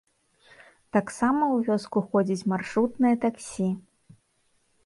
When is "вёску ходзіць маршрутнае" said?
1.69-3.15